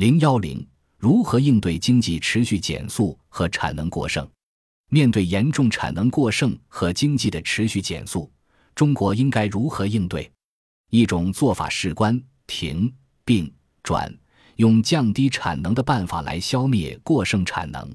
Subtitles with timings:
[0.00, 4.26] 零幺零，如何应对经济持续减速和产能过剩？
[4.88, 8.32] 面对严重产能过剩和经济的持续减速，
[8.74, 10.32] 中国应该如何应对？
[10.88, 12.90] 一种做法是关、停、
[13.26, 13.52] 并、
[13.82, 14.10] 转，
[14.56, 17.86] 用降低产能的办法来消灭过剩产能。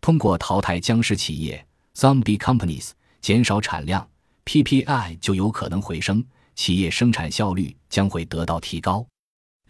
[0.00, 1.66] 通过淘汰僵尸企业
[1.96, 2.90] （zombie companies），
[3.20, 4.08] 减少产量
[4.44, 6.24] ，PPI 就有可能回升，
[6.54, 9.04] 企业生产效率将会得到提高。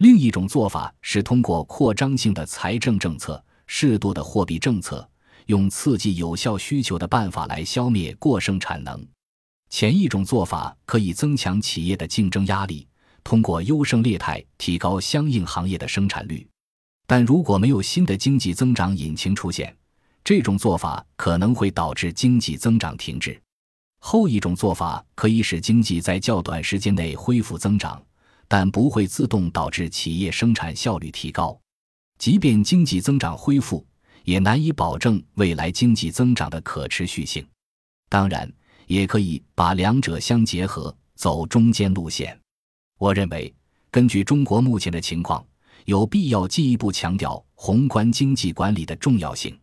[0.03, 5.09] 另一种做法是通过扩张性的财政政策、适度的货币政策，
[5.45, 9.01] 用刺激有效需求的办法来消灭过剩产能。
[9.69, 12.85] 前一种做法可以增强企业的竞争压力，
[13.23, 16.45] 通过优胜劣汰提高相应行业的生产率。
[17.07, 19.73] 但如果没有新的经济增长引擎出现，
[20.21, 23.41] 这种做法可能会导致经济增长停滞。
[23.99, 28.03] 后一种做法可以使经济在较短时间内恢复增长。
[28.47, 31.59] 但不会自动导致企业生产效率提高，
[32.19, 33.85] 即便经济增长恢复，
[34.23, 37.45] 也难以保证未来经济增长的可持续性。
[38.09, 38.51] 当然，
[38.87, 42.39] 也可以把两者相结合，走中间路线。
[42.99, 43.53] 我认为，
[43.89, 45.43] 根据中国目前的情况，
[45.85, 49.57] 有必要进一步强调宏观经济管理的重要性。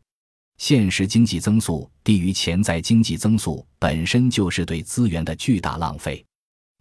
[0.58, 6.22] 现实经济增速低于潜在经济增速，本身就是对资源的巨大浪费。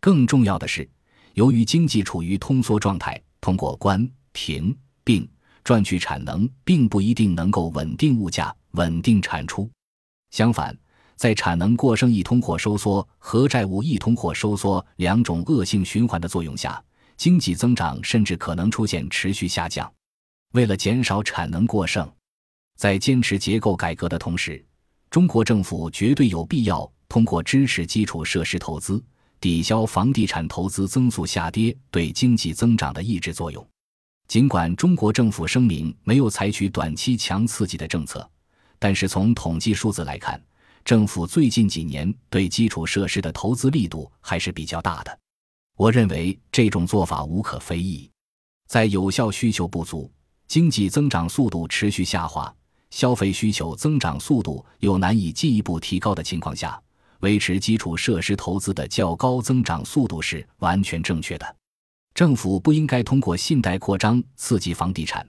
[0.02, 0.90] 更重要的是。
[1.34, 5.28] 由于经济处于通缩状态，通过关、停、并
[5.64, 9.70] 赚取产能，并不一定能够稳定物价、稳定产出。
[10.32, 10.78] 相反，
[11.16, 16.84] 在产能过剩一通货收缩和债务一通货收缩两种恶性循环的作用下，
[17.18, 19.92] 经济增长甚至可能出现持续下降。
[20.54, 22.12] 为了减少产能过剩，
[22.76, 24.64] 在坚持结构改革的同时，
[25.10, 29.04] 中国政府绝对有必要通过支持基础设施投资。
[29.40, 33.66] 抵消房地产投资增速下跌对经济增长的抑制作用。
[34.28, 38.30] 尽管中国政府声明没有采取短期强刺激的政策，
[38.78, 40.40] 但是从统计数字来看，
[40.86, 45.20] 政府最近几年对基础设施的投资力度还是比较大的。
[45.78, 48.10] 我认为这种做法无可非议。
[48.68, 50.12] 在有效需求不足、
[50.48, 52.54] 经济增长速度持续下滑、
[52.92, 56.80] 消费需求增长速度又难以进一步提高的情况下。
[57.20, 61.56] 维持基础设施投资的较高增长速度是完全正确的。
[62.14, 65.26] 政府不应该通过信贷扩张刺激房地产，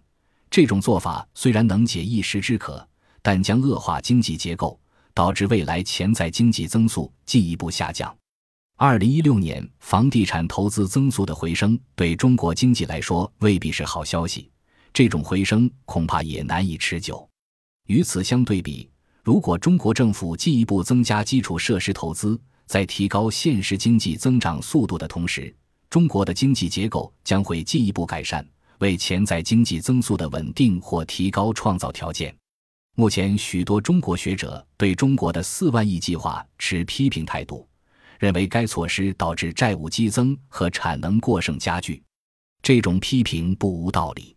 [0.50, 2.86] 这种做法虽然能解一时之渴，
[3.22, 4.80] 但将恶化经济结构，
[5.14, 8.16] 导致未来潜在经济增速进一步下降。
[8.76, 14.50] 二零一六年房地产投资增速的回升对中国经济来说未必是好消息，
[14.92, 17.28] 这种回升恐怕也难以持久。
[17.86, 18.88] 与此相对比。
[19.22, 25.54] 如果中国政府进一步增加基础设施投资，在提高现实经济增长速度的同时，
[25.90, 28.46] 中国的经济结构将会进一步改善，
[28.78, 32.34] 为潜在经济增速的稳定或提高创造条件。
[32.96, 37.68] 目前，许多中国学者对中国的四万亿计划持批评态度，
[38.18, 42.02] 认为该措施导致债务激增和产能过剩加剧。
[42.62, 44.36] 这种批评不无道理，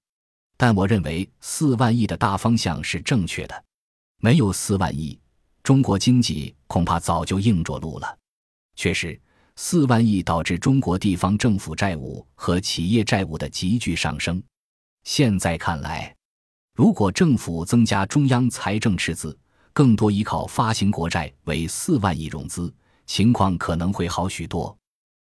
[0.57, 3.63] 但我认为四万亿的大方向是正确的。
[4.23, 5.19] 没有四万亿，
[5.63, 8.17] 中国经济恐怕早就硬着陆了。
[8.77, 9.19] 确实，
[9.57, 14.41] 四万亿导致中国地方政府债务和企业债务的急剧上升。
[15.03, 16.15] 现在看来，
[16.73, 19.37] 如果政府增加中央财政赤字，
[19.73, 22.73] 更多依靠发行国债为四万亿融资，
[23.05, 24.73] 情况可能会好许多。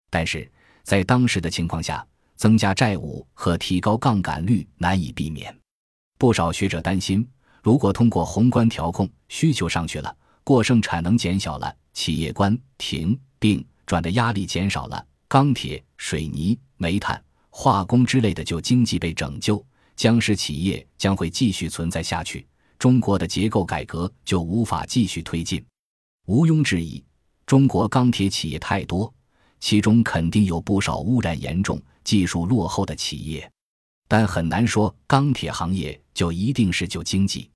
[0.09, 0.51] 但是
[0.83, 2.05] 在当时的情况下，
[2.35, 5.57] 增加债务和提高杠杆率难以避免。
[6.17, 7.25] 不少学者担心。
[7.61, 19.63] 如果通过宏观调控，需求上去了，过剩产能减小了，企业关停并转的压力减少了，钢铁、水泥、煤炭、化工之类的就经济被拯救，
[19.95, 22.47] 僵尸企业将会继续存在下去，
[22.77, 25.63] 中国的结构改革就无法继续推进。
[26.27, 27.03] 毋庸置疑，
[27.45, 29.13] 中国钢铁企业太多，
[29.59, 33.51] 其中肯定有不少污染严重、技术落后的企业。
[34.09, 37.47] 但很难说钢铁行业就一定是救经济。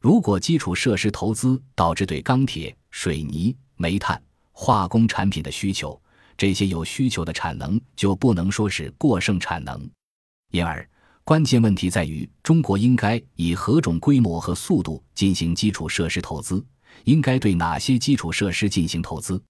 [0.00, 4.20] 如果基础设施投资导致对钢铁、水泥、煤炭、
[4.50, 6.00] 化工产品的需求，
[6.38, 9.86] 这些有需求的产能就不能说是过剩产能。
[10.52, 10.88] 因而，
[11.22, 16.64] 关键问题在于中国应该以何种规模和速度进行基础设施投资，
[17.04, 19.40] 应该对哪些基础设施进行投资。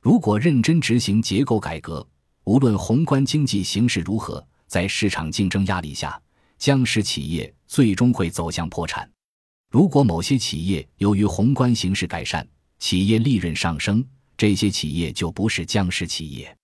[0.00, 2.08] 如果认真执行结构改革，
[2.44, 4.42] 无论宏观经济形势如何。
[4.70, 6.22] 在市场竞争压力下，
[6.56, 9.10] 僵尸企业最终会走向破产。
[9.68, 12.46] 如果某些企业由于宏观形势改善，
[12.78, 14.04] 企业利润上升，
[14.36, 16.56] 这些企业就不是僵尸企业。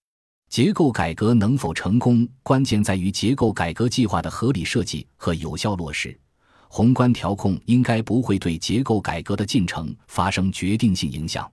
[0.49, 6.17] 结构改革能否成功，关键在于结构改革计划的合理设计和有效落实。
[6.69, 11.51] 宏观调控应该不会对结构改革的进程发生决定性影响。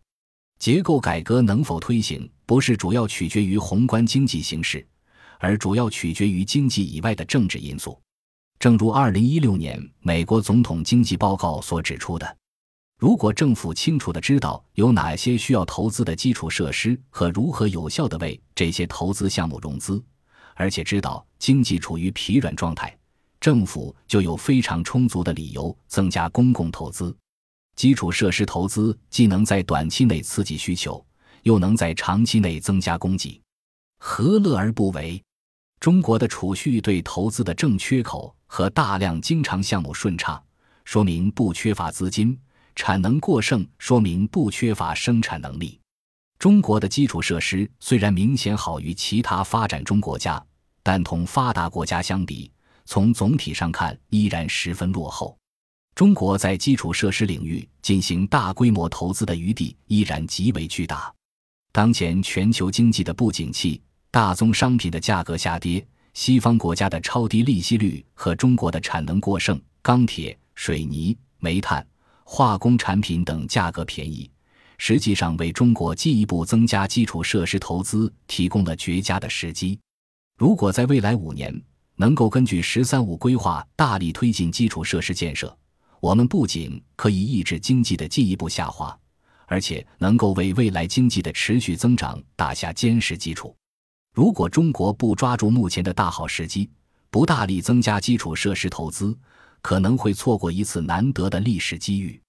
[0.59, 4.85] 结构改革能否推行，不是主要取决于宏观经济形势，
[5.43, 7.99] 而主要取决于经济以外的政治因素。
[8.59, 12.37] 正如二零一六年美国总统经济报告所指出的。
[12.97, 20.01] 如果政府清楚地知道有哪些需要投资的基础设施和如何有效地为这些投资项目融资，
[20.55, 22.97] 而且知道经济处于疲软状态，
[23.41, 27.13] 政府就有非常充足的理由增加公共投资。
[27.75, 31.05] 基础设施投资既能在短期内刺激需求，
[31.41, 33.41] 又能在长期内增加供给，
[33.97, 35.21] 何乐而不为？
[35.83, 40.41] 中国的储蓄对投资的正缺口和大量经常项目顺畅，
[40.85, 42.39] 说明不缺乏资金。
[42.73, 45.77] 产能过剩说明不缺乏生产能力。
[46.39, 50.41] 中国的基础设施虽然明显好于其他发展中国家，
[50.81, 52.49] 但同发达国家相比，
[52.85, 55.37] 从总体上看依然十分落后。
[55.95, 61.13] 中国在基础设施领域进行大规模投资的余地依然极为巨大。
[61.73, 63.81] 当前全球经济的不景气、
[64.13, 65.83] 大宗商品的价格下跌、
[66.13, 71.83] 西方国家的超低利息率和中国的产能过剩，钢铁、水泥、煤炭。
[72.23, 74.29] 化工产品等价格便宜，
[74.77, 79.79] 实际上为中国进一步增加基础设施投资提供了绝佳的时机。
[80.37, 81.51] 如果在未来五年
[81.95, 85.57] 能够根据“十三五”规划大力推进基础设施建设，
[85.99, 88.95] 我们不仅可以抑制经济的进一步下滑，
[89.47, 93.55] 而且能够为未来经济的持续增长打下坚实基础。
[94.13, 96.69] 如果中国不抓住目前的大好时机，
[97.09, 99.17] 不大力增加基础设施投资，
[99.63, 102.21] 可能会错过一次难得的历史机遇。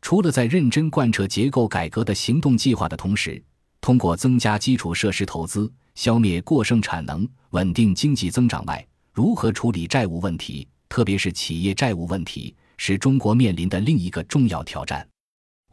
[0.00, 3.42] 除了在认真贯彻结构改革的行动计划的同时，
[3.80, 15.04] 通过增加基础设施投资、消灭过剩产能、稳定经济增长外，如何处理债务问题，特别是企业债务问题，是中国面临的另一个重要挑战。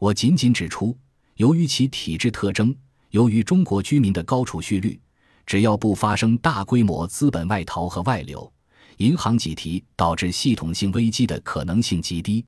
[0.00, 0.96] 我仅仅指出，
[1.36, 2.74] 由于其体制特征，
[3.10, 4.98] 由于中国居民的高储蓄率，
[5.46, 8.50] 只要不发生大规模资本外逃和外流。
[8.98, 12.44] 银行挤提导致系统性危机的可能性极低，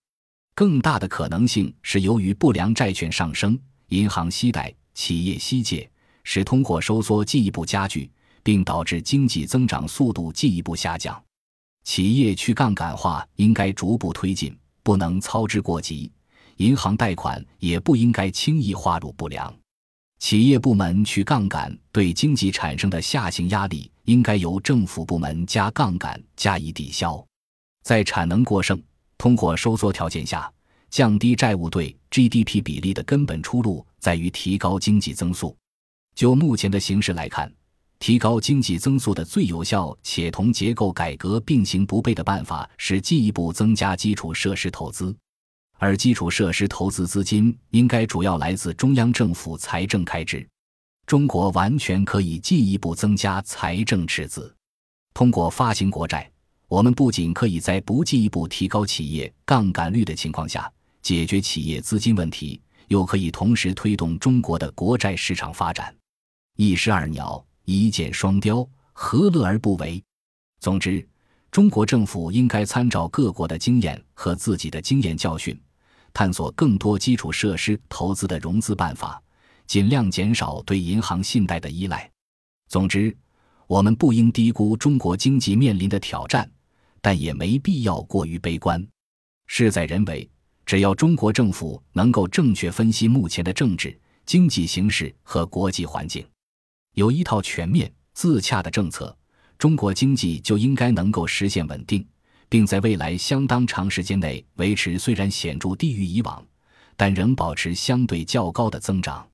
[0.55, 3.59] 更大的可能性是由于不良债券上升、
[3.89, 5.91] 银行惜贷、企业惜借，
[6.23, 8.11] 使通货收缩进一步加剧，
[8.43, 11.21] 并导致经济增长速度进一步下降。
[11.83, 16.11] 企业去杠杆化应该逐步推进，不能操之过急；
[16.59, 19.53] 银行贷款也不应该轻易划入不良。
[20.25, 27.23] 企业部门去杠杆对经济产生的下行压力，应该由政府部门加杠杆加以抵消。
[27.83, 28.83] 在产能过剩、
[29.19, 30.51] 通货收缩条件下，
[30.89, 35.55] 降低债务对 GDP 比例的根本出路在于提高经济增速。
[36.15, 37.53] 就目前的形势来看，
[37.99, 45.15] 提高经济增速的最有效且同结构改革并行不悖的办法是进一步增加基础设施投资。
[45.85, 50.49] 而基础设施投资资金应该主要来自中央政府财政开支，
[51.05, 54.57] 中国完全可以进一步增加财政赤字。
[55.13, 56.33] 通过发行国债，
[56.69, 60.73] 我们不仅可以在不进一步提高企业杠杆率的情况下
[61.03, 62.59] 解决企业资金问题，
[62.89, 65.95] 又可以同时推动中国的国债市场发展。
[66.57, 70.03] 一石二鸟，一箭双雕，何乐而不为？
[70.61, 71.07] 总之，
[71.51, 75.55] 中国政府应该参照各国的经验和自己的经验教训。
[76.15, 79.23] 探索更多基础设施投资的融资办法，
[79.67, 82.11] 尽量减少对银行信贷的依赖。
[82.69, 83.15] 总之，
[83.67, 86.49] 我们不应低估中国经济面临的挑战，
[87.03, 88.83] 但也没必要过于悲观。
[89.49, 90.27] 事在人为，
[90.65, 96.25] 只要中国政府能够正确分析目前的政治经济形势和国际环境，
[96.95, 99.15] 有一套全面自洽的政策，
[99.59, 102.07] 中国经济就应该能够实现稳定。
[102.55, 106.47] 并在未来相当长时间内维持虽然显著低于以往，
[106.97, 109.29] 但仍保持相对较高的增长。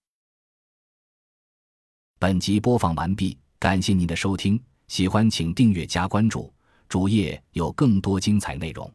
[2.18, 4.58] 本集播放完毕，感谢您的收听，
[4.88, 6.50] 喜欢请订阅加关注，
[6.88, 8.90] 主页有更多精彩内容。